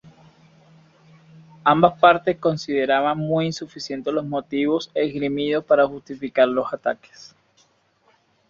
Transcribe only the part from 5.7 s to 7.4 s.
justificar los ataques.